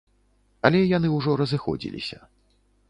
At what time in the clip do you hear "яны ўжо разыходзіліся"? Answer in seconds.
0.97-2.19